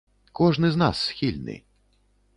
[0.39, 1.61] Кожны з нас схільны.